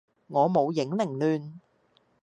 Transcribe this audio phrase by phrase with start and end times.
[0.29, 1.59] 我舞影零亂。